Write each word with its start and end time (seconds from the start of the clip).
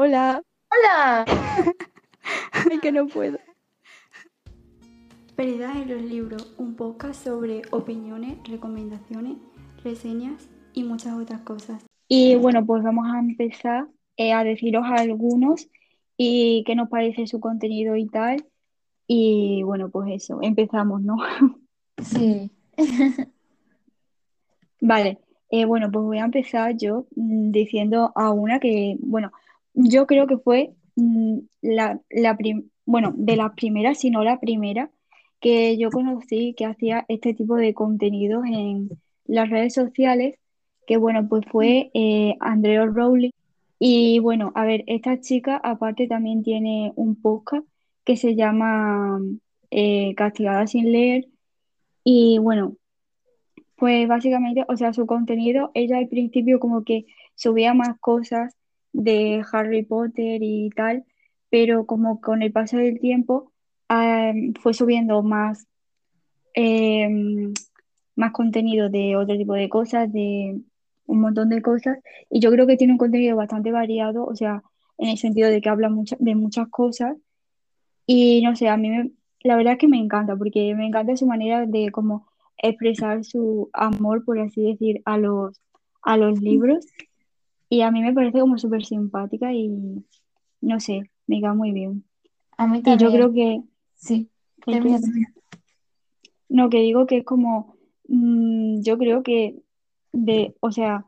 Hola. 0.00 0.40
¡Hola! 0.70 1.24
Ay, 2.52 2.78
que 2.78 2.92
no 2.92 3.08
puedo. 3.08 3.36
Peridad 5.34 5.76
en 5.76 5.88
los 5.88 6.02
libros, 6.02 6.54
un 6.56 6.76
podcast 6.76 7.24
sobre 7.24 7.62
opiniones, 7.72 8.38
recomendaciones, 8.48 9.38
reseñas 9.82 10.48
y 10.72 10.84
muchas 10.84 11.14
otras 11.14 11.40
cosas. 11.40 11.84
Y 12.06 12.36
bueno, 12.36 12.64
pues 12.64 12.84
vamos 12.84 13.08
a 13.12 13.18
empezar 13.18 13.88
eh, 14.16 14.32
a 14.32 14.44
deciros 14.44 14.84
algunos 14.86 15.68
y 16.16 16.62
qué 16.64 16.76
nos 16.76 16.88
parece 16.88 17.26
su 17.26 17.40
contenido 17.40 17.96
y 17.96 18.06
tal. 18.06 18.46
Y 19.08 19.64
bueno, 19.64 19.88
pues 19.88 20.12
eso, 20.12 20.38
empezamos, 20.42 21.02
¿no? 21.02 21.16
Sí. 22.04 22.52
Vale, 24.80 25.18
eh, 25.50 25.64
bueno, 25.64 25.90
pues 25.90 26.04
voy 26.04 26.18
a 26.18 26.24
empezar 26.26 26.76
yo 26.76 27.08
mm, 27.16 27.50
diciendo 27.50 28.12
a 28.14 28.30
una 28.30 28.60
que, 28.60 28.96
bueno, 29.00 29.32
yo 29.78 30.06
creo 30.06 30.26
que 30.26 30.38
fue 30.38 30.72
mm, 30.96 31.38
la, 31.62 32.00
la 32.10 32.36
prim- 32.36 32.70
bueno, 32.84 33.12
de 33.16 33.36
las 33.36 33.52
primeras, 33.54 33.98
si 33.98 34.10
no 34.10 34.24
la 34.24 34.40
primera, 34.40 34.90
que 35.40 35.76
yo 35.78 35.90
conocí 35.90 36.54
que 36.56 36.66
hacía 36.66 37.04
este 37.08 37.34
tipo 37.34 37.56
de 37.56 37.74
contenidos 37.74 38.44
en 38.46 38.90
las 39.26 39.48
redes 39.50 39.74
sociales, 39.74 40.36
que 40.86 40.96
bueno, 40.96 41.28
pues 41.28 41.44
fue 41.50 41.90
eh, 41.94 42.36
Andrea 42.40 42.86
Rowling. 42.86 43.30
Y 43.78 44.18
bueno, 44.20 44.52
a 44.56 44.64
ver, 44.64 44.84
esta 44.88 45.20
chica 45.20 45.56
aparte 45.62 46.08
también 46.08 46.42
tiene 46.42 46.92
un 46.96 47.14
podcast 47.20 47.64
que 48.04 48.16
se 48.16 48.34
llama 48.34 49.20
eh, 49.70 50.14
Castigada 50.16 50.66
sin 50.66 50.90
leer. 50.92 51.28
Y 52.04 52.38
bueno, 52.38 52.76
pues 53.76 54.08
básicamente, 54.08 54.64
o 54.68 54.76
sea, 54.76 54.92
su 54.92 55.06
contenido, 55.06 55.70
ella 55.74 55.98
al 55.98 56.08
principio 56.08 56.58
como 56.58 56.82
que 56.84 57.06
subía 57.36 57.74
más 57.74 57.98
cosas 58.00 58.57
de 58.92 59.44
Harry 59.52 59.82
Potter 59.84 60.40
y 60.42 60.70
tal, 60.70 61.04
pero 61.50 61.86
como 61.86 62.20
con 62.20 62.42
el 62.42 62.52
paso 62.52 62.76
del 62.78 63.00
tiempo 63.00 63.52
ah, 63.88 64.32
fue 64.60 64.74
subiendo 64.74 65.22
más, 65.22 65.66
eh, 66.54 67.08
más 68.16 68.32
contenido 68.32 68.88
de 68.90 69.16
otro 69.16 69.36
tipo 69.36 69.54
de 69.54 69.68
cosas, 69.68 70.12
de 70.12 70.58
un 71.06 71.20
montón 71.20 71.48
de 71.48 71.62
cosas, 71.62 71.98
y 72.30 72.40
yo 72.40 72.50
creo 72.50 72.66
que 72.66 72.76
tiene 72.76 72.92
un 72.94 72.98
contenido 72.98 73.36
bastante 73.36 73.70
variado, 73.72 74.24
o 74.26 74.34
sea, 74.34 74.62
en 74.98 75.08
el 75.10 75.16
sentido 75.18 75.48
de 75.48 75.60
que 75.60 75.68
habla 75.68 75.88
mucha- 75.88 76.16
de 76.18 76.34
muchas 76.34 76.68
cosas, 76.68 77.16
y 78.06 78.42
no 78.42 78.56
sé, 78.56 78.68
a 78.68 78.76
mí 78.76 78.90
me- 78.90 79.10
la 79.42 79.56
verdad 79.56 79.74
es 79.74 79.78
que 79.78 79.88
me 79.88 79.98
encanta, 79.98 80.36
porque 80.36 80.74
me 80.74 80.86
encanta 80.86 81.16
su 81.16 81.26
manera 81.26 81.64
de 81.66 81.90
como 81.90 82.26
expresar 82.60 83.24
su 83.24 83.70
amor, 83.72 84.24
por 84.24 84.38
así 84.40 84.62
decir, 84.62 85.00
a 85.04 85.16
los, 85.16 85.60
a 86.02 86.16
los 86.16 86.40
libros. 86.40 86.84
Y 87.68 87.82
a 87.82 87.90
mí 87.90 88.00
me 88.02 88.12
parece 88.12 88.40
como 88.40 88.58
súper 88.58 88.84
simpática 88.84 89.52
y 89.52 89.68
no 90.60 90.80
sé, 90.80 91.10
me 91.26 91.40
cae 91.40 91.54
muy 91.54 91.72
bien. 91.72 92.04
A 92.56 92.66
mí 92.66 92.78
Y 92.84 92.96
yo 92.96 93.10
creo 93.10 93.26
también. 93.26 93.62
que, 93.62 93.68
Sí. 93.94 94.30
¿el 94.66 94.74
Termina, 94.74 95.00
termina. 95.00 95.34
No, 96.48 96.70
que 96.70 96.78
digo 96.80 97.06
que 97.06 97.18
es 97.18 97.24
como, 97.24 97.76
mm, 98.08 98.80
yo 98.82 98.96
creo 98.98 99.22
que 99.22 99.56
de, 100.12 100.54
o 100.60 100.72
sea, 100.72 101.04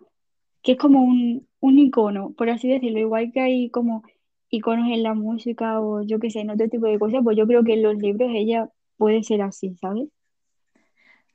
que 0.62 0.72
es 0.72 0.78
como 0.78 1.02
un, 1.02 1.46
un 1.60 1.78
icono, 1.78 2.32
por 2.32 2.50
así 2.50 2.68
decirlo, 2.68 2.98
igual 2.98 3.32
que 3.32 3.40
hay 3.40 3.70
como 3.70 4.02
iconos 4.50 4.88
en 4.90 5.02
la 5.02 5.14
música 5.14 5.80
o 5.80 6.02
yo 6.02 6.18
qué 6.18 6.30
sé, 6.30 6.40
en 6.40 6.50
otro 6.50 6.68
tipo 6.68 6.86
de 6.86 6.98
cosas, 6.98 7.20
pues 7.24 7.36
yo 7.36 7.46
creo 7.46 7.64
que 7.64 7.74
en 7.74 7.82
los 7.82 7.96
libros 7.96 8.30
ella 8.34 8.68
puede 8.96 9.22
ser 9.22 9.42
así, 9.42 9.74
¿sabes? 9.76 10.08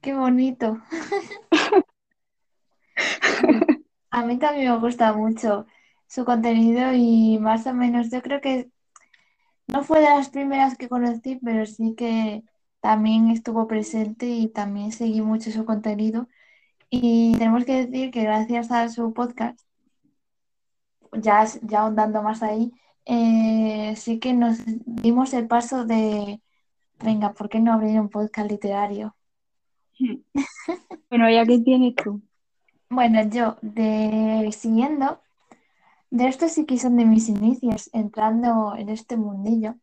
Qué 0.02 0.14
bonito. 0.14 0.78
A 4.16 4.26
mí 4.26 4.38
también 4.40 4.72
me 4.72 4.80
gusta 4.80 5.12
mucho 5.12 5.66
su 6.08 6.24
contenido 6.24 6.94
y 6.94 7.38
más 7.40 7.68
o 7.68 7.74
menos 7.74 8.10
yo 8.10 8.22
creo 8.22 8.40
que 8.40 8.70
no 9.68 9.84
fue 9.84 10.00
de 10.00 10.06
las 10.06 10.30
primeras 10.30 10.78
que 10.78 10.88
conocí, 10.88 11.38
pero 11.44 11.66
sí 11.66 11.96
que 11.98 12.44
también 12.80 13.30
estuvo 13.30 13.68
presente 13.68 14.28
y 14.28 14.48
también 14.48 14.94
seguí 14.94 15.22
mucho 15.22 15.52
su 15.52 15.66
contenido. 15.66 16.30
Y 16.90 17.34
tenemos 17.38 17.66
que 17.66 17.88
decir 17.88 18.12
que 18.12 18.24
gracias 18.24 18.72
a 18.72 18.88
su 18.88 19.14
podcast, 19.14 19.60
ya, 21.12 21.46
ya 21.64 21.82
ahondando 21.82 22.22
más 22.24 22.42
ahí, 22.42 22.72
eh, 23.06 23.96
sí 23.98 24.20
que 24.20 24.34
nos 24.34 24.60
dimos 24.86 25.34
el 25.34 25.48
paso 25.48 25.86
de, 25.86 26.42
venga, 27.04 27.34
¿por 27.34 27.50
qué 27.50 27.60
no 27.60 27.74
abrir 27.74 28.00
un 28.00 28.10
podcast 28.10 28.50
literario? 28.50 29.16
Bueno, 31.10 31.30
ya 31.30 31.46
que 31.46 31.60
tienes 31.60 31.96
tú. 31.96 32.22
Bueno, 32.90 33.22
yo, 33.30 33.58
de 33.62 34.52
siguiendo, 34.58 35.22
de 36.12 36.28
estos 36.30 36.54
sí 36.54 36.66
que 36.66 36.80
son 36.80 36.98
de 36.98 37.06
mis 37.06 37.30
inicios, 37.30 37.90
entrando 37.94 38.76
en 38.78 38.90
este 38.90 39.18
mundillo. 39.18 39.76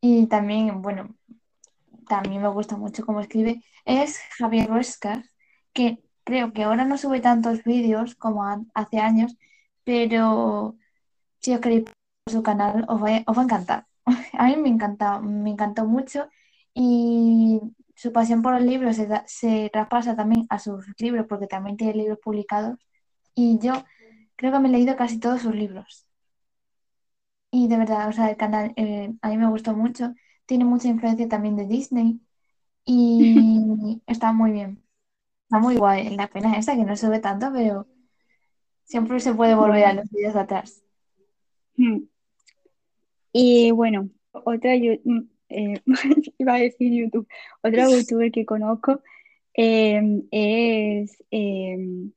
Y 0.00 0.26
también, 0.28 0.80
bueno, 0.82 1.14
también 2.08 2.42
me 2.42 2.48
gusta 2.48 2.76
mucho 2.76 3.04
cómo 3.06 3.20
escribe, 3.20 3.62
es 3.84 4.18
Javier 4.38 4.70
Huescas, 4.72 5.26
que 5.72 6.02
creo 6.24 6.52
que 6.52 6.64
ahora 6.64 6.84
no 6.84 6.98
sube 6.98 7.20
tantos 7.20 7.64
vídeos 7.64 8.14
como 8.16 8.44
hace 8.74 8.98
años, 9.00 9.36
pero 9.84 10.76
si 11.40 11.54
os 11.54 11.60
queréis 11.60 11.84
por 11.84 12.32
su 12.32 12.42
canal 12.42 12.84
os 12.88 13.02
va, 13.02 13.22
os 13.26 13.36
va 13.38 13.42
a 13.42 13.44
encantar. 13.44 13.86
A 14.34 14.46
mí 14.48 14.56
me 14.56 14.68
encanta, 14.70 15.20
me 15.20 15.50
encantó 15.50 15.86
mucho 15.86 16.28
y 16.74 17.60
su 17.98 18.12
pasión 18.12 18.42
por 18.42 18.54
los 18.54 18.62
libros 18.62 18.96
se, 18.96 19.06
da- 19.08 19.24
se 19.26 19.70
traspasa 19.72 20.16
también 20.16 20.46
a 20.50 20.58
sus 20.60 20.86
libros 21.00 21.26
porque 21.28 21.48
también 21.48 21.76
tiene 21.76 21.94
libros 21.94 22.18
publicados 22.22 22.78
y 23.34 23.58
yo 23.60 23.74
creo 24.36 24.52
que 24.52 24.60
me 24.60 24.68
he 24.68 24.72
leído 24.72 24.96
casi 24.96 25.20
todos 25.20 25.42
sus 25.42 25.54
libros. 25.54 26.06
Y 27.50 27.68
de 27.68 27.78
verdad, 27.78 28.08
o 28.08 28.12
sea, 28.12 28.30
el 28.30 28.36
canal 28.36 28.72
eh, 28.76 29.12
a 29.22 29.28
mí 29.30 29.36
me 29.38 29.48
gustó 29.48 29.74
mucho. 29.74 30.14
Tiene 30.46 30.64
mucha 30.64 30.88
influencia 30.88 31.28
también 31.28 31.56
de 31.56 31.66
Disney 31.66 32.20
y 32.84 34.02
está 34.06 34.32
muy 34.32 34.52
bien. 34.52 34.84
Está 35.44 35.58
muy 35.60 35.76
guay. 35.76 36.16
La 36.16 36.28
pena 36.28 36.52
es 36.54 36.60
esa 36.60 36.76
que 36.76 36.84
no 36.84 36.96
sube 36.96 37.20
tanto, 37.20 37.50
pero 37.52 37.86
siempre 38.84 39.20
se 39.20 39.34
puede 39.34 39.54
volver 39.54 39.84
a 39.86 39.94
los 39.94 40.10
vídeos 40.10 40.34
de 40.34 40.40
atrás. 40.40 40.82
Hmm. 41.76 42.04
Y 43.32 43.70
bueno, 43.72 44.08
otra, 44.32 44.72
eh, 45.48 45.80
iba 46.38 46.54
a 46.54 46.58
decir 46.58 46.92
YouTube, 46.92 47.28
otra 47.62 47.88
youtuber 47.88 48.30
que 48.30 48.44
conozco 48.44 49.00
eh, 49.54 50.22
es 50.30 51.22
eh, 51.30 52.08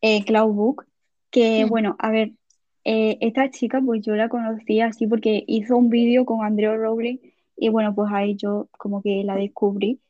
eh, 0.00 0.24
Cloud 0.24 0.52
Book, 0.52 0.86
que 1.30 1.64
bueno, 1.64 1.96
a 1.98 2.10
ver, 2.10 2.32
eh, 2.84 3.18
esta 3.20 3.50
chica 3.50 3.80
pues 3.84 4.02
yo 4.04 4.16
la 4.16 4.28
conocí 4.28 4.80
así 4.80 5.06
porque 5.06 5.44
hizo 5.46 5.76
un 5.76 5.88
vídeo 5.88 6.24
con 6.24 6.44
Andrea 6.44 6.74
Rowling 6.76 7.18
y 7.56 7.68
bueno, 7.68 7.94
pues 7.94 8.10
ahí 8.12 8.34
yo 8.34 8.68
como 8.72 9.02
que 9.02 9.22
la 9.24 9.36
descubrí. 9.36 10.00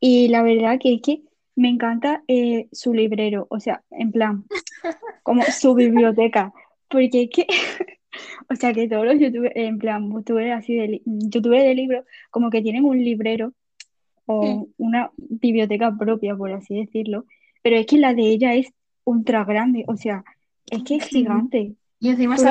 Y 0.00 0.28
la 0.28 0.42
verdad 0.42 0.78
que 0.80 0.94
es 0.94 1.02
que 1.02 1.22
me 1.54 1.68
encanta 1.68 2.22
eh, 2.28 2.68
su 2.72 2.94
librero, 2.94 3.46
o 3.50 3.60
sea, 3.60 3.82
en 3.90 4.12
plan, 4.12 4.44
como 5.22 5.42
su 5.44 5.74
biblioteca, 5.74 6.52
porque 6.88 7.22
es 7.22 7.30
que, 7.30 7.46
o 8.50 8.54
sea, 8.56 8.72
que 8.72 8.88
todos 8.88 9.04
los 9.06 9.18
youtubers, 9.18 9.54
en 9.56 9.78
plan, 9.78 10.10
youtubers 10.10 10.52
así 10.52 10.74
de, 10.74 11.02
youtubers 11.04 11.64
de 11.64 11.74
libros, 11.74 12.04
como 12.30 12.50
que 12.50 12.62
tienen 12.62 12.84
un 12.84 13.02
librero 13.02 13.52
o 14.26 14.68
una 14.76 15.10
biblioteca 15.16 15.96
propia, 15.96 16.36
por 16.36 16.52
así 16.52 16.76
decirlo, 16.76 17.24
pero 17.62 17.76
es 17.76 17.86
que 17.86 17.98
la 17.98 18.14
de 18.14 18.22
ella 18.22 18.54
es 18.54 18.72
ultra 19.04 19.44
grande, 19.44 19.84
o 19.88 19.96
sea, 19.96 20.24
es 20.70 20.82
que 20.82 20.96
es 20.96 21.04
gigante. 21.04 21.74
Y 22.00 22.10
encima 22.10 22.36
se 22.36 22.48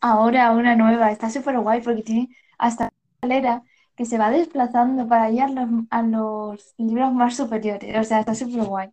ahora 0.00 0.52
una 0.52 0.76
nueva. 0.76 1.10
Está 1.10 1.30
súper 1.30 1.58
guay 1.58 1.80
porque 1.80 2.02
tiene 2.02 2.28
hasta 2.58 2.90
escalera 3.16 3.62
que 3.96 4.04
se 4.04 4.18
va 4.18 4.30
desplazando 4.30 5.08
para 5.08 5.30
ir 5.30 5.42
a 5.42 5.48
los, 5.48 5.68
a 5.90 6.02
los 6.02 6.74
libros 6.78 7.12
más 7.12 7.36
superiores. 7.36 7.96
O 7.98 8.04
sea, 8.04 8.20
está 8.20 8.34
súper 8.34 8.64
guay. 8.64 8.88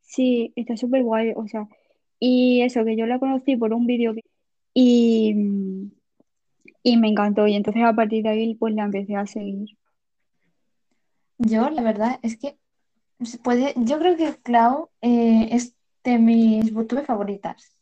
Sí, 0.00 0.52
está 0.56 0.76
súper 0.76 1.04
guay, 1.04 1.32
o 1.36 1.46
sea, 1.46 1.68
y 2.18 2.62
eso, 2.62 2.84
que 2.84 2.96
yo 2.96 3.06
la 3.06 3.18
conocí 3.18 3.56
por 3.56 3.72
un 3.72 3.86
vídeo 3.86 4.14
que- 4.14 4.24
y, 4.80 5.34
y 6.82 6.96
me 6.98 7.08
encantó, 7.08 7.46
y 7.46 7.54
entonces 7.54 7.84
a 7.84 7.94
partir 7.94 8.22
de 8.24 8.30
ahí 8.30 8.54
pues 8.54 8.74
la 8.74 8.84
empecé 8.84 9.16
a 9.16 9.26
seguir. 9.26 9.76
Yo, 11.38 11.70
la 11.70 11.82
verdad, 11.82 12.18
es 12.22 12.38
que 12.38 12.58
se 13.22 13.38
puede, 13.38 13.74
yo 13.76 13.98
creo 13.98 14.16
que 14.16 14.36
Clau 14.42 14.90
eh, 15.00 15.48
es 15.52 15.76
de 16.04 16.18
mis 16.18 16.72
booktubers 16.72 17.06
favoritas. 17.06 17.72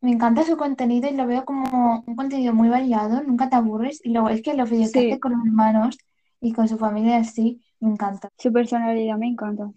Me 0.00 0.12
encanta 0.12 0.44
su 0.44 0.56
contenido 0.56 1.08
y 1.10 1.14
lo 1.14 1.26
veo 1.26 1.44
como 1.44 2.04
un 2.06 2.16
contenido 2.16 2.54
muy 2.54 2.68
variado, 2.68 3.22
nunca 3.24 3.50
te 3.50 3.56
aburres. 3.56 4.00
Y 4.04 4.10
luego 4.10 4.30
es 4.30 4.42
que 4.42 4.54
los 4.54 4.70
vídeos 4.70 4.92
que 4.92 5.02
Sí, 5.02 5.20
con 5.20 5.32
los 5.32 5.46
hermanos 5.46 5.98
y 6.40 6.52
con 6.52 6.68
su 6.68 6.78
familia 6.78 7.18
así, 7.18 7.62
me 7.80 7.90
encanta. 7.90 8.30
su 8.38 8.52
personalidad 8.52 9.18
me 9.18 9.28
encanta. 9.28 9.70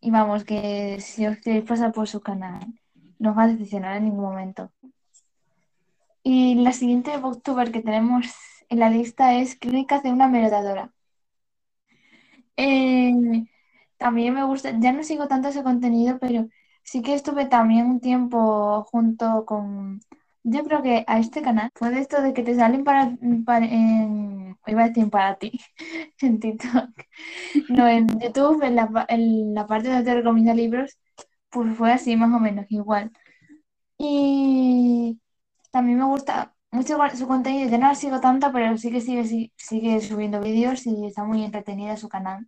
Y 0.00 0.10
vamos, 0.10 0.44
que 0.44 1.00
si 1.00 1.26
os 1.26 1.38
queréis 1.38 1.64
pasar 1.64 1.92
por 1.92 2.08
su 2.08 2.20
canal, 2.20 2.79
no 3.20 3.34
va 3.34 3.44
a 3.44 3.48
decepcionar 3.48 3.96
en 3.98 4.04
ningún 4.06 4.24
momento. 4.24 4.72
Y 6.22 6.56
la 6.56 6.72
siguiente 6.72 7.16
booktuber 7.18 7.70
que 7.72 7.82
tenemos 7.82 8.26
en 8.68 8.80
la 8.80 8.90
lista 8.90 9.34
es 9.34 9.58
Crónicas 9.58 10.02
de 10.02 10.12
una 10.12 10.28
merodeadora. 10.28 10.92
Eh, 12.56 13.12
también 13.96 14.34
me 14.34 14.44
gusta, 14.44 14.72
ya 14.78 14.92
no 14.92 15.02
sigo 15.04 15.28
tanto 15.28 15.48
ese 15.48 15.62
contenido, 15.62 16.18
pero 16.18 16.48
sí 16.82 17.02
que 17.02 17.14
estuve 17.14 17.46
también 17.46 17.86
un 17.86 18.00
tiempo 18.00 18.84
junto 18.90 19.44
con, 19.46 20.00
yo 20.42 20.64
creo 20.64 20.82
que 20.82 21.04
a 21.06 21.18
este 21.18 21.42
canal 21.42 21.70
fue 21.74 21.90
de 21.90 22.00
esto 22.00 22.22
de 22.22 22.32
que 22.34 22.42
te 22.42 22.54
salen 22.54 22.84
para, 22.84 23.16
iba 24.66 24.84
a 24.84 24.88
decir 24.88 25.10
para 25.10 25.36
ti, 25.36 25.60
en 26.20 26.40
TikTok, 26.40 26.90
no, 27.68 27.88
en 27.88 28.08
YouTube, 28.20 28.62
en 28.62 28.76
la, 28.76 29.06
en 29.08 29.54
la 29.54 29.66
parte 29.66 29.88
donde 29.88 30.04
te 30.04 30.14
recomienda 30.14 30.54
libros, 30.54 30.98
pues 31.50 31.76
fue 31.76 31.92
así 31.92 32.16
más 32.16 32.34
o 32.34 32.40
menos 32.40 32.66
igual. 32.70 33.12
Y 33.98 35.20
también 35.70 35.98
me 35.98 36.04
gusta 36.06 36.54
mucho 36.72 36.96
su 37.14 37.26
contenido, 37.26 37.68
ya 37.70 37.78
no 37.78 37.88
la 37.88 37.94
sigo 37.94 38.20
tanto, 38.20 38.50
pero 38.52 38.76
sí 38.78 38.90
que 38.90 39.00
sigue, 39.00 39.50
sigue 39.56 40.00
subiendo 40.00 40.40
vídeos 40.40 40.86
y 40.86 41.06
está 41.06 41.24
muy 41.24 41.42
entretenida 41.44 41.96
su 41.96 42.08
canal. 42.08 42.46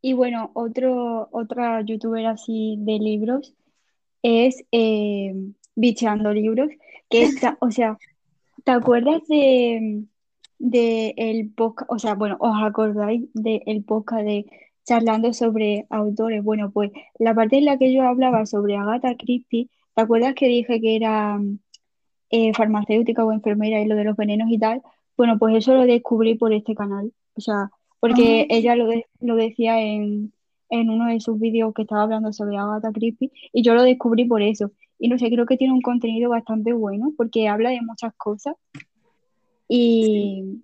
Y 0.00 0.12
bueno, 0.12 0.50
otro, 0.54 1.28
otra 1.32 1.80
youtuber 1.82 2.26
así 2.26 2.76
de 2.80 2.98
libros 2.98 3.54
es 4.22 4.64
eh, 4.72 5.34
Bicheando 5.74 6.32
Libros, 6.32 6.70
que 7.08 7.22
está, 7.24 7.56
o 7.60 7.70
sea, 7.70 7.98
¿te 8.64 8.72
acuerdas 8.72 9.22
de, 9.28 10.04
de 10.58 11.14
el 11.16 11.50
podcast? 11.50 11.90
O 11.90 11.98
sea, 11.98 12.14
bueno, 12.14 12.36
¿os 12.40 12.62
acordáis 12.62 13.28
del 13.34 13.84
podcast 13.84 14.24
de 14.24 14.46
charlando 14.84 15.32
sobre 15.32 15.86
autores? 15.90 16.42
Bueno, 16.44 16.70
pues 16.70 16.90
la 17.18 17.34
parte 17.34 17.58
en 17.58 17.64
la 17.66 17.78
que 17.78 17.92
yo 17.92 18.02
hablaba 18.02 18.46
sobre 18.46 18.76
Agatha 18.76 19.16
Christie, 19.16 19.68
¿te 19.94 20.02
acuerdas 20.02 20.34
que 20.34 20.46
dije 20.48 20.80
que 20.80 20.96
era 20.96 21.40
eh, 22.30 22.52
farmacéutica 22.54 23.24
o 23.24 23.32
enfermera 23.32 23.80
y 23.80 23.86
lo 23.86 23.96
de 23.96 24.04
los 24.04 24.16
venenos 24.16 24.48
y 24.50 24.58
tal? 24.58 24.82
Bueno, 25.16 25.38
pues 25.38 25.54
eso 25.56 25.74
lo 25.74 25.86
descubrí 25.86 26.34
por 26.34 26.52
este 26.52 26.74
canal. 26.74 27.12
O 27.36 27.40
sea, 27.40 27.70
porque 28.00 28.42
Ah. 28.50 28.54
ella 28.54 28.76
lo, 28.76 28.86
de- 28.86 29.06
lo 29.20 29.36
decía 29.36 29.80
en, 29.80 30.32
en 30.70 30.90
uno 30.90 31.06
de 31.06 31.20
sus 31.20 31.38
vídeos 31.38 31.72
que 31.74 31.82
estaba 31.82 32.02
hablando 32.02 32.32
sobre 32.32 32.56
Agatha 32.56 32.92
Christie 32.92 33.30
y 33.52 33.62
yo 33.62 33.74
lo 33.74 33.82
descubrí 33.82 34.24
por 34.24 34.42
eso. 34.42 34.72
Y 34.98 35.08
no 35.08 35.18
sé, 35.18 35.30
creo 35.30 35.46
que 35.46 35.56
tiene 35.56 35.72
un 35.74 35.82
contenido 35.82 36.30
bastante 36.30 36.72
bueno 36.72 37.12
porque 37.16 37.48
habla 37.48 37.70
de 37.70 37.80
muchas 37.82 38.12
cosas 38.16 38.54
y 39.68 40.62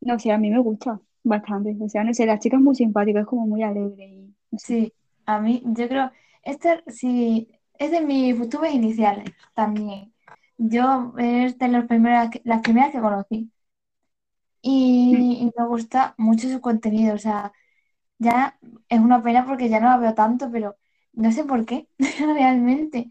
no 0.00 0.18
sé, 0.18 0.30
a 0.32 0.38
mí 0.38 0.50
me 0.50 0.60
gusta 0.60 1.00
bastante. 1.28 1.76
O 1.80 1.88
sea, 1.88 2.04
no 2.04 2.14
sé, 2.14 2.26
la 2.26 2.38
chica 2.38 2.56
es 2.56 2.62
muy 2.62 2.74
simpática, 2.74 3.20
es 3.20 3.26
como 3.26 3.46
muy 3.46 3.62
alegre 3.62 4.04
y 4.06 4.34
no 4.50 4.58
sé. 4.58 4.66
Sí, 4.66 4.92
a 5.26 5.40
mí, 5.40 5.62
yo 5.66 5.88
creo, 5.88 6.10
este 6.42 6.82
sí, 6.88 7.48
es 7.78 7.90
de 7.90 8.00
mis 8.00 8.36
youtubers 8.38 8.74
iniciales 8.74 9.30
también. 9.54 10.14
Yo 10.58 11.12
es 11.18 11.58
de 11.58 11.68
las 11.68 11.86
primeras, 11.86 12.30
que- 12.30 12.40
las 12.44 12.62
primeras 12.62 12.92
que 12.92 13.00
conocí. 13.00 13.50
Y, 14.62 15.38
y 15.42 15.52
me 15.58 15.66
gusta 15.66 16.14
mucho 16.18 16.48
su 16.48 16.60
contenido. 16.60 17.14
O 17.14 17.18
sea, 17.18 17.52
ya 18.18 18.58
es 18.88 19.00
una 19.00 19.22
pena 19.22 19.46
porque 19.46 19.68
ya 19.68 19.80
no 19.80 19.88
la 19.90 19.98
veo 19.98 20.14
tanto, 20.14 20.50
pero 20.52 20.76
no 21.14 21.32
sé 21.32 21.44
por 21.44 21.66
qué, 21.66 21.88
realmente. 22.20 23.10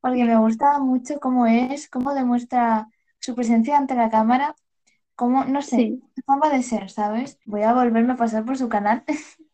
Porque 0.00 0.24
me 0.24 0.38
gusta 0.38 0.78
mucho 0.80 1.20
cómo 1.20 1.46
es, 1.46 1.88
cómo 1.90 2.14
demuestra 2.14 2.88
su 3.20 3.34
presencia 3.34 3.78
ante 3.78 3.94
la 3.96 4.10
cámara, 4.10 4.56
cómo, 5.16 5.44
no 5.44 5.62
sé, 5.62 5.76
Sí. 5.76 6.02
forma 6.24 6.48
de 6.50 6.62
ser, 6.62 6.90
¿sabes? 6.90 7.38
Voy 7.46 7.62
a 7.62 7.72
volverme 7.74 8.12
a 8.12 8.16
pasar 8.16 8.44
por 8.44 8.56
su 8.56 8.68
canal. 8.68 9.02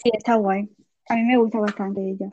Sí, 0.00 0.10
está 0.16 0.36
guay. 0.36 0.70
A 1.08 1.16
mí 1.16 1.22
me 1.24 1.36
gusta 1.38 1.58
bastante 1.58 2.00
ella. 2.08 2.30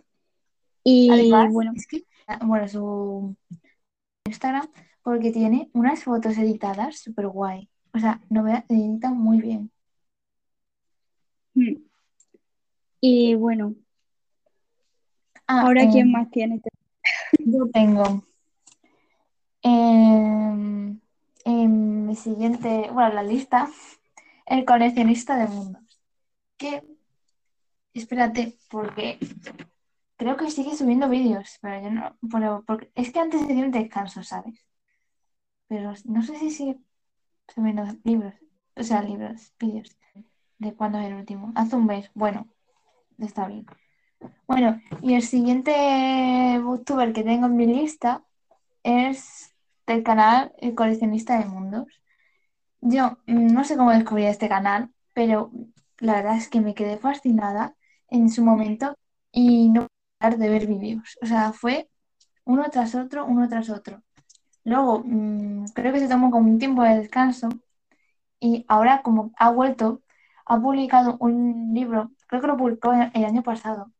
Y 0.84 1.10
Además, 1.12 1.52
bueno, 1.52 1.72
es 1.76 1.88
que, 1.88 2.04
bueno, 2.46 2.68
su 2.68 3.36
Instagram, 4.28 4.68
porque 5.02 5.32
tiene 5.32 5.72
unas 5.74 6.04
fotos 6.04 6.38
editadas 6.38 7.00
súper 7.00 7.28
guay. 7.28 7.68
O 7.92 7.98
sea, 8.00 8.22
no 8.30 8.44
me 8.44 8.64
editan 8.70 9.18
muy 9.18 9.42
bien. 9.42 9.72
mm. 11.56 11.74
Y 13.02 13.34
bueno, 13.34 13.74
Ah, 15.48 15.62
ahora 15.62 15.84
eh, 15.84 15.90
¿quién 15.92 16.12
más 16.12 16.30
tiene? 16.30 16.62
yo 17.40 17.68
tengo 17.72 18.24
em, 19.64 21.00
en 21.46 22.08
mi 22.08 22.16
siguiente, 22.16 22.90
bueno, 22.92 23.14
la 23.14 23.24
lista, 23.24 23.70
el 24.46 24.66
coleccionista 24.66 25.38
de 25.38 25.48
mundos. 25.48 26.02
Que, 26.58 26.84
espérate, 27.94 28.58
porque 28.70 29.20
creo 30.18 30.38
que 30.38 30.52
sigue 30.52 30.76
subiendo 30.76 31.08
vídeos, 31.08 31.58
pero 31.62 31.82
yo 31.82 31.92
no, 31.92 32.18
pero, 32.32 32.64
porque, 32.66 32.92
es 32.96 33.12
que 33.12 33.20
antes 33.20 33.42
se 33.42 33.54
dio 33.54 33.66
un 33.66 33.72
descanso, 33.72 34.24
¿sabes? 34.24 34.66
Pero 35.68 35.94
no 36.06 36.22
sé 36.24 36.38
si 36.38 36.52
sigue 36.52 36.78
subiendo 37.54 37.86
libros, 38.04 38.34
o 38.76 38.84
sea, 38.84 39.02
libros, 39.02 39.54
vídeos. 39.60 39.96
¿De 40.58 40.74
cuándo 40.74 41.00
es 41.00 41.08
el 41.08 41.16
último? 41.16 41.52
Hace 41.56 41.76
un 41.76 41.86
mes. 41.86 42.10
Bueno, 42.14 42.48
está 43.20 43.48
bien. 43.48 43.66
Bueno, 44.48 44.82
y 45.02 45.14
el 45.14 45.22
siguiente 45.22 46.60
booktuber 46.64 47.14
que 47.14 47.24
tengo 47.24 47.48
en 47.48 47.56
mi 47.56 47.66
lista 47.68 48.24
es 48.84 49.55
del 49.88 50.04
canal 50.04 50.54
El 50.60 50.76
Coleccionista 50.76 51.40
de 51.40 51.46
Mundos. 51.46 51.88
Yo 52.82 53.18
mm, 53.28 53.48
no 53.54 53.64
sé 53.64 53.78
cómo 53.78 53.92
descubrí 53.92 54.26
este 54.26 54.50
canal, 54.50 54.92
pero 55.14 55.52
la 56.00 56.16
verdad 56.16 56.38
es 56.38 56.50
que 56.50 56.62
me 56.62 56.76
quedé 56.76 56.98
fascinada 56.98 57.76
en 58.10 58.30
su 58.30 58.44
momento 58.44 58.98
y 59.32 59.70
no 59.70 59.88
parar 60.20 60.38
de 60.40 60.50
ver 60.50 60.68
vídeos. 60.68 61.18
O 61.22 61.26
sea, 61.26 61.54
fue 61.54 61.90
uno 62.46 62.70
tras 62.72 62.96
otro, 62.96 63.26
uno 63.26 63.50
tras 63.50 63.70
otro. 63.70 64.04
Luego, 64.64 65.04
mm, 65.06 65.68
creo 65.76 65.94
que 65.94 66.00
se 66.02 66.10
tomó 66.10 66.32
como 66.32 66.50
un 66.50 66.60
tiempo 66.60 66.84
de 66.84 66.98
descanso 66.98 67.50
y 68.40 68.66
ahora 68.68 69.02
como 69.04 69.32
ha 69.38 69.50
vuelto, 69.52 70.02
ha 70.46 70.60
publicado 70.62 71.18
un 71.20 71.74
libro, 71.74 72.12
creo 72.28 72.42
que 72.42 72.48
lo 72.48 72.58
publicó 72.58 72.94
el 72.94 73.26
año 73.26 73.44
pasado, 73.44 73.92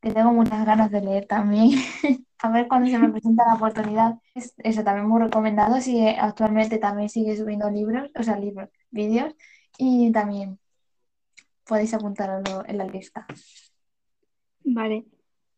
que 0.00 0.10
tengo 0.12 0.32
muchas 0.32 0.64
ganas 0.64 0.90
de 0.90 1.00
leer 1.02 1.26
también. 1.26 1.70
A 2.42 2.50
ver 2.50 2.68
cuándo 2.68 2.90
se 2.90 2.98
me 2.98 3.08
presenta 3.08 3.46
la 3.46 3.54
oportunidad. 3.54 4.18
Es, 4.34 4.54
eso 4.58 4.84
también 4.84 5.08
muy 5.08 5.22
recomendado. 5.22 5.80
Sigue, 5.80 6.16
actualmente 6.18 6.78
también 6.78 7.08
sigue 7.08 7.36
subiendo 7.36 7.70
libros, 7.70 8.10
o 8.14 8.22
sea, 8.22 8.38
libros, 8.38 8.68
vídeos, 8.90 9.34
y 9.78 10.12
también 10.12 10.58
podéis 11.66 11.94
apuntarlo 11.94 12.64
en 12.66 12.78
la 12.78 12.86
lista. 12.86 13.26
Vale. 14.64 15.06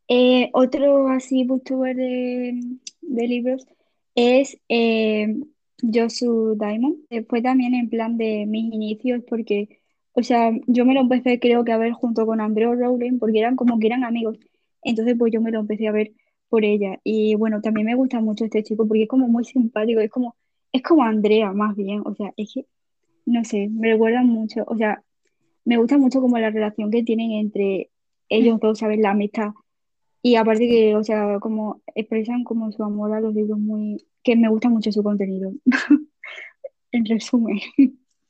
Eh, 0.09 0.51
otro 0.55 1.09
así 1.09 1.45
booktuber 1.45 1.95
de, 1.95 2.61
de 3.03 3.29
libros 3.29 3.67
es 4.15 4.59
eh, 4.69 5.37
Josu 5.83 6.57
Diamond. 6.59 6.97
Después 7.11 7.43
también 7.43 7.75
en 7.75 7.91
plan 7.91 8.17
de 8.17 8.47
mis 8.47 8.73
inicios, 8.73 9.23
porque, 9.29 9.81
o 10.13 10.23
sea, 10.23 10.53
yo 10.67 10.85
me 10.85 10.95
lo 10.95 11.01
empecé 11.01 11.41
creo 11.41 11.65
que 11.65 11.73
a 11.73 11.79
ver 11.79 11.93
junto 11.93 12.27
con 12.27 12.41
Andrew 12.41 12.75
Rowling, 12.75 13.19
porque 13.19 13.41
eran 13.41 13.57
como 13.57 13.79
que 13.79 13.87
eran 13.89 14.05
amigos. 14.05 14.39
Entonces, 14.83 15.17
pues 15.19 15.33
yo 15.33 15.41
me 15.41 15.51
lo 15.51 15.61
empecé 15.61 15.89
a 15.89 15.93
ver 15.93 16.13
por 16.49 16.65
ella. 16.65 16.99
Y 17.05 17.35
bueno, 17.37 17.61
también 17.61 17.87
me 17.87 17.95
gusta 17.95 18.21
mucho 18.21 18.45
este 18.45 18.63
chico 18.63 18.87
porque 18.87 19.05
es 19.05 19.09
como 19.09 19.29
muy 19.29 19.45
simpático, 19.45 20.01
es 20.01 20.11
como, 20.11 20.37
es 20.73 20.83
como 20.83 21.03
Andrea 21.05 21.53
más 21.53 21.77
bien. 21.77 22.03
O 22.07 22.15
sea, 22.15 22.33
es 22.37 22.53
que, 22.55 22.67
no 23.27 23.45
sé, 23.45 23.69
me 23.71 23.93
recuerdan 23.93 24.27
mucho. 24.29 24.65
O 24.69 24.77
sea, 24.77 25.03
me 25.65 25.77
gusta 25.79 25.99
mucho 25.99 26.21
como 26.21 26.39
la 26.39 26.51
relación 26.51 26.91
que 26.91 27.03
tienen 27.05 27.33
entre 27.33 27.91
ellos 28.29 28.61
dos, 28.61 28.79
¿sabes? 28.79 28.99
La 29.01 29.11
amistad. 29.13 29.51
Y 30.23 30.37
aparte 30.37 30.69
que, 30.69 30.97
o 30.97 31.05
sea, 31.05 31.39
como 31.41 31.83
expresan 31.95 32.45
como 32.45 32.73
su 32.73 32.83
amor 32.85 33.15
a 33.15 33.21
los 33.21 33.35
libros 33.35 33.59
muy... 33.59 34.05
que 34.23 34.37
me 34.37 34.49
gusta 34.49 34.69
mucho 34.69 34.93
su 34.93 35.03
contenido. 35.03 35.53
En 36.93 37.05
resumen. 37.05 37.59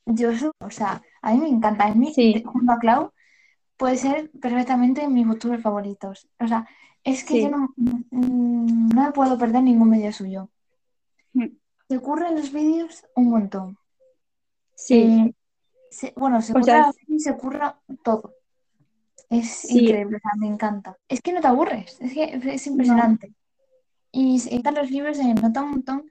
Yo, 0.05 0.31
o 0.59 0.69
sea, 0.69 1.01
a 1.21 1.33
mí 1.33 1.39
me 1.39 1.49
encanta. 1.49 1.87
Es 1.89 1.95
mi, 1.95 2.13
Sí. 2.13 2.43
junto 2.45 2.71
a 2.73 2.79
Clau, 2.79 3.11
puede 3.77 3.97
ser 3.97 4.31
perfectamente 4.41 5.07
mis 5.07 5.25
youtubers 5.25 5.63
favoritos. 5.63 6.27
O 6.39 6.47
sea, 6.47 6.67
es 7.03 7.23
que 7.23 7.33
Sí. 7.35 7.41
yo 7.43 7.49
no, 7.49 7.73
mm, 7.75 8.89
no 8.89 9.03
me 9.05 9.11
puedo 9.11 9.37
perder 9.37 9.63
ningún 9.63 9.91
vídeo 9.91 10.11
suyo. 10.11 10.49
Mm. 11.33 11.45
Se 11.87 11.97
ocurren 11.97 12.35
los 12.35 12.51
vídeos 12.53 13.03
un 13.15 13.29
montón. 13.29 13.77
Sí, 14.75 15.01
Eh, 15.01 15.33
se- 15.91 16.13
bueno, 16.15 16.41
se 16.41 16.57
O 16.57 16.63
sea, 16.63 16.81
ocurra 16.89 16.93
y 17.07 17.19
se 17.19 17.31
ocurra 17.31 17.79
todo. 18.03 18.33
Es 19.29 19.47
Sí. 19.49 19.79
increíble, 19.85 20.17
o 20.17 20.19
sea, 20.19 20.31
me 20.37 20.47
encanta. 20.47 20.97
Es 21.07 21.21
que 21.21 21.33
no 21.33 21.41
te 21.41 21.47
aburres, 21.47 21.97
es 22.01 22.13
que 22.13 22.23
es 22.53 22.67
impresionante. 22.67 23.33
Y 24.11 24.39
se 24.39 24.55
editan 24.55 24.73
los 24.75 24.89
libros, 24.89 25.17
se 25.17 25.33
nota 25.35 25.61
un 25.61 25.71
montón 25.71 26.09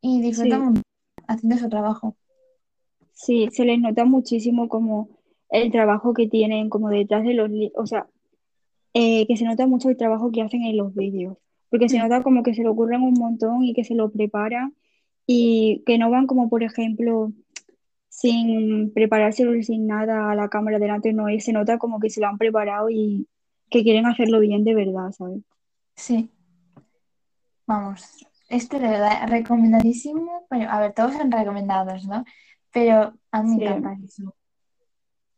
y 0.00 0.20
disfrutan 0.22 0.60
Sí. 0.60 0.66
un 0.66 0.82
haciendo 1.26 1.56
su 1.58 1.68
trabajo. 1.68 2.16
sí, 3.12 3.48
se 3.52 3.66
les 3.66 3.78
nota 3.78 4.06
muchísimo 4.06 4.66
como 4.68 5.10
el 5.50 5.70
trabajo 5.70 6.14
que 6.14 6.26
tienen 6.26 6.70
como 6.70 6.88
detrás 6.88 7.22
de 7.22 7.34
los 7.34 7.50
libros, 7.50 7.72
o 7.76 7.86
sea, 7.86 8.06
eh, 8.94 9.26
que 9.26 9.36
se 9.36 9.44
nota 9.44 9.66
mucho 9.66 9.88
el 9.90 9.96
trabajo 9.96 10.30
que 10.32 10.42
hacen 10.42 10.62
en 10.64 10.76
los 10.76 10.94
vídeos, 10.94 11.38
porque 11.70 11.88
se 11.88 11.98
Mm. 11.98 12.02
nota 12.02 12.22
como 12.22 12.42
que 12.42 12.54
se 12.54 12.62
lo 12.62 12.72
ocurren 12.72 13.02
un 13.02 13.14
montón 13.14 13.62
y 13.64 13.74
que 13.74 13.84
se 13.84 13.94
lo 13.94 14.10
preparan 14.10 14.74
y 15.26 15.82
que 15.86 15.98
no 15.98 16.10
van 16.10 16.26
como, 16.26 16.48
por 16.48 16.62
ejemplo, 16.62 17.32
sin 18.08 18.92
preparárselo 18.92 19.54
y 19.54 19.62
sin 19.62 19.86
nada 19.86 20.30
a 20.30 20.34
la 20.34 20.48
cámara 20.48 20.78
delante, 20.78 21.12
no, 21.12 21.28
y 21.30 21.40
se 21.40 21.52
nota 21.52 21.78
como 21.78 22.00
que 22.00 22.10
se 22.10 22.20
lo 22.20 22.26
han 22.28 22.38
preparado 22.38 22.90
y 22.90 23.28
que 23.70 23.82
quieren 23.84 24.06
hacerlo 24.06 24.40
bien 24.40 24.64
de 24.64 24.74
verdad, 24.74 25.12
¿sabes? 25.12 25.42
Sí, 25.96 26.28
vamos, 27.66 28.26
este 28.48 28.78
de 28.80 28.88
verdad 28.88 29.28
recomendadísimo, 29.28 30.46
pero 30.50 30.68
a 30.70 30.80
ver, 30.80 30.92
todos 30.92 31.12
son 31.14 31.30
recomendados, 31.30 32.04
¿no? 32.06 32.24
Pero 32.72 33.12
a 33.30 33.42
mí 33.42 33.50
me 33.50 33.56
Sí. 33.56 33.62
encanta 33.64 33.96
eso. 34.04 34.34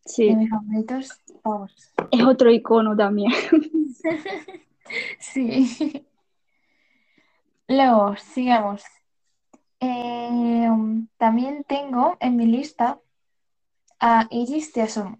De 0.04 0.10
Sí, 0.10 0.34
mis 0.34 0.50
favoritos, 0.50 1.22
es 2.10 2.24
otro 2.24 2.50
icono 2.50 2.96
también. 2.96 3.32
Sí. 5.18 6.04
Luego, 7.66 8.14
sigamos. 8.16 8.82
Eh, 9.80 10.68
también 11.16 11.64
tengo 11.64 12.18
en 12.20 12.36
mi 12.36 12.46
lista 12.46 13.00
a 14.00 14.28
Iris 14.30 14.72
de 14.74 14.82
Asomo. 14.82 15.18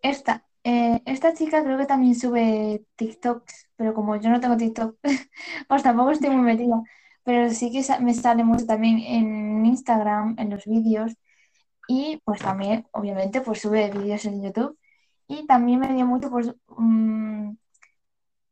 Esta, 0.00 0.46
eh, 0.62 1.02
esta 1.06 1.34
chica 1.34 1.64
creo 1.64 1.78
que 1.78 1.86
también 1.86 2.14
sube 2.14 2.84
TikToks, 2.96 3.70
pero 3.76 3.94
como 3.94 4.16
yo 4.16 4.30
no 4.30 4.40
tengo 4.40 4.56
TikTok, 4.56 4.96
pues 5.68 5.82
tampoco 5.82 6.10
estoy 6.12 6.30
muy 6.30 6.42
metida. 6.42 6.82
Pero 7.24 7.50
sí 7.50 7.72
que 7.72 7.82
me 8.00 8.14
sale 8.14 8.44
mucho 8.44 8.66
también 8.66 8.98
en 9.00 9.66
Instagram, 9.66 10.36
en 10.38 10.50
los 10.50 10.64
vídeos. 10.66 11.12
Y 11.88 12.20
pues 12.24 12.40
también, 12.42 12.86
obviamente, 12.92 13.40
pues 13.40 13.60
sube 13.60 13.90
vídeos 13.90 14.24
en 14.24 14.42
YouTube. 14.42 14.78
Y 15.28 15.46
también 15.46 15.80
me 15.80 15.92
dio 15.92 16.06
mucho, 16.06 16.30
pues, 16.30 16.54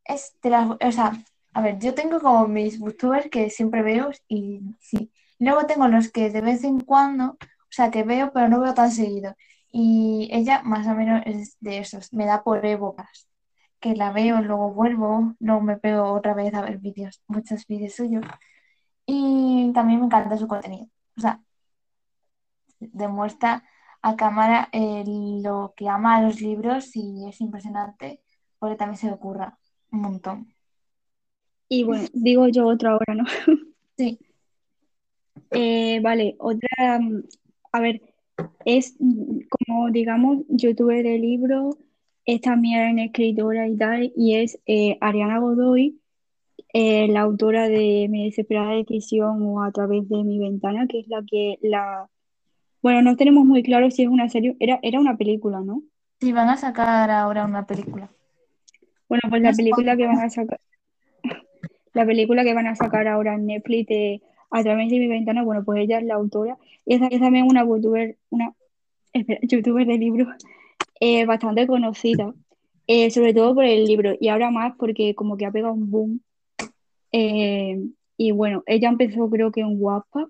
es 0.05 0.37
de 0.43 0.51
las, 0.51 0.71
o 0.71 0.93
sea, 0.93 1.13
a 1.53 1.63
ver, 1.63 1.79
yo 1.79 1.95
tengo 1.95 2.21
como 2.21 2.47
mis 2.49 2.79
booktubers 2.79 3.29
que 3.31 3.51
siempre 3.51 3.83
veo 3.83 4.11
y 4.29 4.61
sí. 4.81 5.13
Luego 5.39 5.67
tengo 5.67 5.89
los 5.89 6.11
que 6.11 6.31
de 6.31 6.41
vez 6.41 6.65
en 6.65 6.81
cuando, 6.81 7.33
o 7.33 7.39
sea, 7.71 7.91
que 7.91 8.03
veo, 8.05 8.33
pero 8.33 8.49
no 8.49 8.61
veo 8.61 8.75
tan 8.75 8.91
seguido. 8.91 9.35
Y 9.71 10.29
ella 10.33 10.63
más 10.63 10.87
o 10.87 10.95
menos 10.95 11.23
es 11.27 11.57
de 11.61 11.79
esos, 11.79 12.13
me 12.13 12.27
da 12.27 12.43
por 12.45 12.65
épocas, 12.65 13.29
que 13.81 13.95
la 13.97 14.13
veo, 14.13 14.41
luego 14.43 14.73
vuelvo, 14.73 15.35
luego 15.41 15.61
me 15.63 15.77
pego 15.79 16.13
otra 16.13 16.35
vez 16.35 16.55
a 16.55 16.63
ver 16.63 16.79
vídeos, 16.79 17.23
muchos 17.29 17.67
vídeos 17.67 17.95
suyos. 17.95 18.25
Y 19.07 19.73
también 19.75 20.01
me 20.01 20.07
encanta 20.07 20.39
su 20.39 20.49
contenido. 20.49 20.87
O 21.17 21.21
sea, 21.21 21.41
demuestra 22.93 23.65
a 24.03 24.17
cámara 24.17 24.69
eh, 24.73 25.05
lo 25.43 25.75
que 25.77 25.89
ama 25.89 26.17
a 26.17 26.23
los 26.23 26.41
libros 26.41 26.95
y 26.97 27.27
es 27.29 27.41
impresionante 27.41 28.23
porque 28.59 28.77
también 28.77 28.99
se 28.99 29.07
le 29.07 29.15
ocurra 29.15 29.59
un 29.91 30.01
montón. 30.03 30.55
Y 31.69 31.85
bueno, 31.85 32.09
digo 32.13 32.49
yo 32.49 32.67
otra 32.67 32.93
ahora, 32.93 33.15
¿no? 33.15 33.25
Sí, 33.97 34.19
Eh, 35.51 36.01
vale, 36.03 36.37
otra, 36.39 36.99
mm, 37.01 37.23
a 37.73 37.81
ver, 37.81 38.03
es 38.65 38.97
mm, 39.01 39.41
como 39.51 39.91
digamos 39.91 40.39
youtuber 40.49 41.03
de 41.05 41.19
libros, 41.19 41.77
es 42.25 42.41
también 42.41 42.99
escritora 42.99 43.69
y 43.69 43.77
tal, 43.77 44.13
y 44.17 44.35
es 44.37 44.61
eh, 44.67 44.99
Ariana 45.01 45.39
Godoy, 45.39 46.01
la 46.75 47.21
autora 47.23 47.69
de 47.69 48.09
Mi 48.11 48.27
desesperada 48.27 48.75
decisión 48.77 49.43
o 49.43 49.63
A 49.63 49.73
través 49.73 50.09
de 50.09 50.25
mi 50.25 50.39
ventana, 50.39 50.87
que 50.89 51.01
es 51.01 51.09
la 51.09 51.23
que 51.27 51.59
la... 51.63 52.11
Bueno, 52.85 53.03
no 53.03 53.17
tenemos 53.17 53.45
muy 53.45 53.65
claro 53.65 53.91
si 53.91 54.05
es 54.05 54.09
una 54.09 54.29
serie, 54.29 54.57
era, 54.61 54.79
era 54.85 55.01
una 55.01 55.17
película, 55.17 55.61
¿no? 55.61 55.83
sí, 56.21 56.33
van 56.33 56.49
a 56.51 56.57
sacar 56.57 57.11
ahora 57.11 57.45
una 57.45 57.67
película. 57.67 58.11
Bueno, 59.09 59.23
pues 59.31 59.43
la 59.43 59.55
película 59.55 59.97
que 59.97 60.07
van 60.07 60.21
a 60.21 60.31
sacar, 60.31 60.61
la 61.93 62.07
película 62.07 62.45
que 62.45 62.55
van 62.55 62.67
a 62.67 62.75
sacar 62.77 63.09
ahora 63.09 63.35
en 63.35 63.47
Netflix 63.47 63.89
de 63.89 64.23
A 64.51 64.63
través 64.63 64.91
de 64.91 64.99
mi 64.99 65.09
ventana, 65.09 65.43
bueno, 65.45 65.65
pues 65.65 65.81
ella 65.83 65.99
es 65.99 66.05
la 66.05 66.15
autora, 66.15 66.59
y 66.87 66.95
es, 66.95 67.03
es 67.11 67.21
también 67.21 67.47
una 67.47 67.65
youtuber, 67.65 68.17
una 68.31 68.55
espera, 69.13 69.41
youtuber 69.43 69.87
de 69.87 69.99
libros 69.99 70.29
eh, 71.01 71.27
bastante 71.27 71.67
conocida, 71.69 72.35
eh, 72.89 73.11
sobre 73.11 73.35
todo 73.35 73.55
por 73.55 73.65
el 73.65 73.87
libro, 73.87 74.15
y 74.21 74.29
ahora 74.29 74.51
más 74.53 74.75
porque 74.79 75.15
como 75.15 75.37
que 75.37 75.47
ha 75.47 75.53
pegado 75.53 75.75
un 75.75 75.91
boom. 75.91 76.21
eh, 77.13 77.79
y 78.19 78.33
bueno, 78.33 78.63
ella 78.67 78.89
empezó 78.91 79.31
creo 79.31 79.53
que 79.53 79.63
en 79.63 79.77
Wattpad 79.81 80.29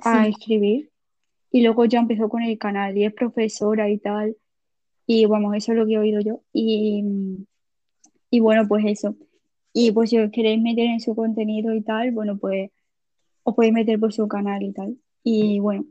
a 0.00 0.28
Sí, 0.28 0.28
escribir, 0.28 0.91
y 1.52 1.62
luego 1.62 1.84
ya 1.84 2.00
empezó 2.00 2.28
con 2.28 2.42
el 2.42 2.58
canal, 2.58 2.96
y 2.96 3.04
es 3.04 3.12
profesora 3.14 3.88
y 3.90 3.98
tal, 3.98 4.36
y 5.06 5.26
vamos, 5.26 5.54
eso 5.56 5.72
es 5.72 5.78
lo 5.78 5.86
que 5.86 5.94
he 5.94 5.98
oído 5.98 6.20
yo, 6.20 6.42
y, 6.52 7.04
y 8.30 8.40
bueno, 8.40 8.66
pues 8.66 8.84
eso. 8.86 9.14
Y 9.72 9.92
pues 9.92 10.10
si 10.10 10.18
os 10.18 10.30
queréis 10.30 10.60
meter 10.60 10.86
en 10.86 11.00
su 11.00 11.14
contenido 11.14 11.74
y 11.74 11.82
tal, 11.82 12.10
bueno, 12.12 12.38
pues 12.38 12.70
os 13.42 13.54
podéis 13.54 13.74
meter 13.74 13.98
por 14.00 14.12
su 14.12 14.28
canal 14.28 14.62
y 14.62 14.72
tal. 14.72 14.96
Y 15.22 15.60
bueno, 15.60 15.84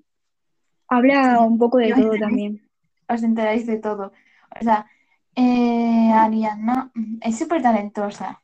habla 0.87 1.37
sí, 1.37 1.43
un 1.45 1.57
poco 1.57 1.77
de 1.77 1.93
todo 1.93 2.13
enteráis, 2.13 2.19
también. 2.19 2.61
os 3.07 3.23
enteráis 3.23 3.65
de 3.67 3.77
todo. 3.79 4.11
O 4.59 4.63
sea, 4.63 4.87
eh, 5.35 6.11
Ariana 6.13 6.91
es 7.21 7.37
súper 7.39 7.61
talentosa. 7.61 8.41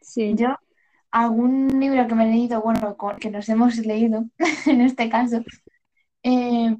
Sí, 0.00 0.34
Yo, 0.34 0.56
algún 1.10 1.80
libro 1.80 2.06
que 2.06 2.14
me 2.14 2.24
he 2.28 2.32
leído, 2.32 2.62
bueno, 2.62 2.96
que 3.20 3.30
nos 3.30 3.48
hemos 3.48 3.76
leído 3.78 4.24
en 4.66 4.80
este 4.80 5.08
caso, 5.08 5.42
eh, 6.22 6.76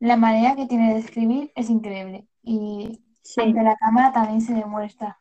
la 0.00 0.16
manera 0.16 0.56
que 0.56 0.66
tiene 0.66 0.94
de 0.94 1.00
escribir 1.00 1.52
es 1.56 1.70
increíble. 1.70 2.28
Y 2.42 3.00
ante 3.36 3.62
la 3.62 3.76
cámara 3.76 4.12
también 4.12 4.40
se 4.42 4.54
demuestra. 4.54 5.20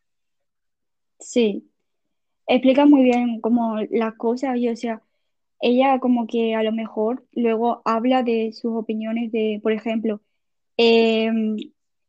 sí. 1.20 1.72
Explica 2.48 2.86
muy 2.86 3.04
bien 3.04 3.42
como 3.42 3.78
las 3.92 4.16
cosas 4.16 4.58
y 4.58 4.70
o 4.70 4.76
sea, 4.78 5.02
ella 5.62 6.00
como 6.00 6.28
que 6.28 6.56
a 6.56 6.64
lo 6.64 6.72
mejor 6.74 7.26
luego 7.34 7.82
habla 7.86 8.24
de 8.24 8.54
sus 8.54 8.74
opiniones 8.76 9.32
de, 9.34 9.60
por 9.64 9.74
ejemplo, 9.74 10.22
em, 10.78 11.58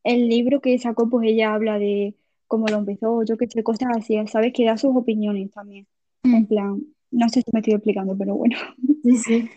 el 0.05 0.29
libro 0.31 0.61
que 0.63 0.79
sacó, 0.79 1.09
pues 1.11 1.29
ella 1.29 1.55
habla 1.55 1.79
de 1.79 2.17
cómo 2.49 2.69
lo 2.69 2.79
empezó, 2.79 3.25
yo 3.25 3.39
qué 3.39 3.49
sé, 3.49 3.63
cosas 3.65 3.91
así, 3.97 4.17
¿sabes? 4.29 4.53
Que 4.55 4.67
da 4.67 4.79
sus 4.79 4.97
opiniones 4.97 5.51
también. 5.53 5.87
En 6.33 6.47
Mm, 6.47 6.47
plan, 6.47 6.83
no 7.13 7.29
sé 7.31 7.43
si 7.43 7.51
me 7.55 7.61
estoy 7.61 7.75
explicando, 7.75 8.17
pero 8.19 8.37
bueno. 8.37 8.57
Sí, 9.03 9.17
sí. 9.19 9.55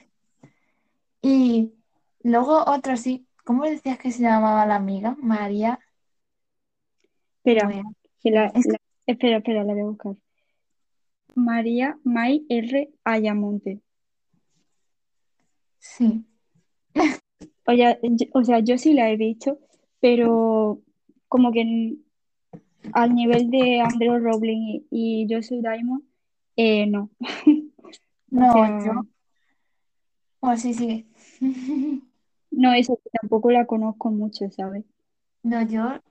Y 1.21 1.73
luego 2.23 2.63
otro 2.67 2.95
sí, 2.97 3.25
¿cómo 3.43 3.63
decías 3.65 3.97
que 3.99 4.11
se 4.11 4.23
llamaba 4.23 4.65
la 4.65 4.75
amiga? 4.75 5.15
María. 5.21 5.79
Espera, 7.43 7.69
que 8.21 8.31
la, 8.31 8.45
Es 8.47 8.65
que 8.65 8.71
la- 8.73 8.77
espera, 9.07 9.37
espera, 9.37 9.63
la 9.63 9.73
voy 9.73 9.81
a 9.81 9.85
buscar. 9.85 10.15
María 11.35 11.97
May 12.03 12.45
R. 12.49 12.91
Ayamonte. 13.03 13.79
sí. 15.79 16.25
O, 17.65 17.73
ya- 17.73 17.97
yo- 18.01 18.27
o 18.33 18.43
sea, 18.43 18.59
yo 18.59 18.77
sí 18.77 18.93
la 18.93 19.09
he 19.09 19.17
visto, 19.17 19.59
pero 19.99 20.79
como 21.27 21.51
que 21.51 21.61
en- 21.61 22.03
al 22.93 23.15
nivel 23.15 23.49
de 23.49 23.79
Andrew 23.81 24.19
Rowling 24.19 24.81
y, 24.91 25.23
y 25.25 25.27
Joshua 25.33 25.57
Diamond, 25.61 26.03
eh, 26.57 26.85
no. 26.87 27.09
O 28.33 28.39
No, 28.39 28.85
yo. 28.85 29.05
Oh, 30.41 30.55
sí, 30.57 30.73
sí. 30.73 31.07
no, 32.51 32.73
eso 32.73 32.99
tampoco 33.21 33.51
la 33.51 33.65
conozco 33.65 34.09
mucho, 34.11 34.49
¿sabes? 34.51 34.83
No, 35.43 35.61
yo 35.63 36.01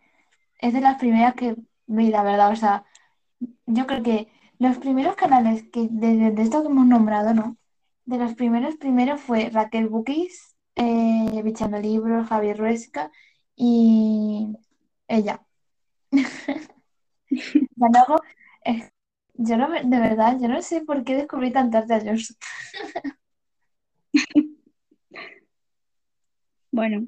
es 0.60 0.74
de 0.74 0.80
las 0.80 0.98
primeras 0.98 1.34
que 1.36 1.56
vi, 1.86 2.10
la 2.10 2.22
verdad. 2.24 2.52
O 2.52 2.56
sea, 2.56 2.84
yo 3.66 3.86
creo 3.86 4.02
que 4.02 4.28
los 4.58 4.78
primeros 4.78 5.16
canales 5.16 5.64
que 5.72 5.88
de, 5.90 6.32
de 6.32 6.42
esto 6.42 6.62
que 6.62 6.68
hemos 6.68 6.86
nombrado, 6.86 7.34
¿no? 7.34 7.56
De 8.06 8.18
los 8.18 8.34
primeros, 8.34 8.76
primero 8.76 9.18
fue 9.18 9.50
Raquel 9.50 9.88
Bookies, 9.88 10.56
eh, 10.76 11.42
Bichando 11.44 11.78
Libros, 11.80 12.28
Javier 12.28 12.58
Ruesca 12.58 13.10
y 13.56 14.48
ella. 15.08 15.46
Luego, 17.76 18.20
eh, 18.64 18.90
yo 19.34 19.56
no, 19.56 19.68
de 19.70 20.00
verdad, 20.00 20.38
yo 20.40 20.48
no 20.48 20.62
sé 20.62 20.82
por 20.82 21.04
qué 21.04 21.16
descubrí 21.16 21.52
tan 21.52 21.70
tarde 21.70 21.94
a. 21.96 22.00
Bueno, 26.72 27.06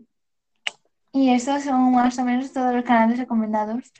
Y 1.13 1.31
esos 1.31 1.63
son 1.65 1.93
más 1.93 2.19
o 2.19 2.25
menos 2.25 2.53
todos 2.53 2.75
los 2.75 2.85
canales 2.85 3.19
recomendados. 3.19 3.93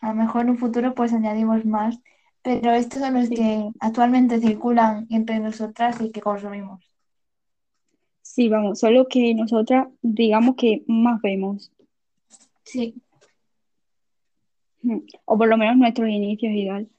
A 0.00 0.08
lo 0.10 0.14
mejor 0.14 0.42
en 0.42 0.50
un 0.50 0.58
futuro 0.58 0.94
pues 0.94 1.12
añadimos 1.12 1.64
más, 1.66 1.98
pero 2.42 2.72
estos 2.72 3.00
son 3.00 3.14
los 3.14 3.28
sí, 3.28 3.34
que 3.34 3.70
actualmente 3.80 4.40
circulan 4.40 5.06
entre 5.10 5.38
nosotras 5.40 6.00
y 6.00 6.10
que 6.12 6.20
consumimos. 6.22 6.90
sí, 8.22 8.48
vamos, 8.48 8.78
solo 8.80 9.06
que 9.08 9.34
nosotras 9.34 9.88
digamos 10.02 10.56
que 10.56 10.84
más 10.88 11.20
vemos, 11.22 11.70
Sí, 12.64 13.02
Mm, 14.82 14.98
o 15.26 15.38
por 15.38 15.48
lo 15.48 15.56
menos 15.56 15.76
nuestros 15.78 16.08
inicios 16.10 16.52
y 16.54 16.66
tal. 16.66 16.90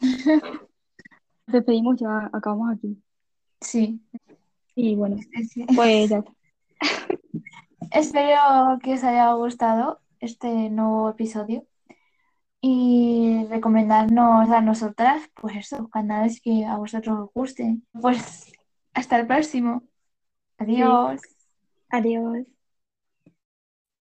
Despedimos, 1.48 1.96
ya 2.00 2.30
acabamos 2.32 2.70
aquí. 2.76 2.96
sí. 3.60 4.00
Y 4.74 4.94
bueno, 4.96 5.16
pues 5.74 6.08
ya 6.10 6.18
está. 6.18 6.32
Espero 7.90 8.78
que 8.82 8.94
os 8.94 9.04
haya 9.04 9.32
gustado 9.32 10.00
este 10.20 10.70
nuevo 10.70 11.10
episodio 11.10 11.66
y 12.60 13.46
recomendarnos 13.48 14.50
a 14.50 14.60
nosotras, 14.60 15.22
pues 15.34 15.56
esos 15.56 15.88
canales 15.90 16.40
que 16.40 16.64
a 16.64 16.76
vosotros 16.76 17.18
os 17.18 17.32
gusten. 17.32 17.86
Pues 18.00 18.52
hasta 18.94 19.18
el 19.18 19.26
próximo. 19.26 19.82
Sí, 20.58 20.64
Adiós. 20.82 21.20
adiós. 21.88 22.46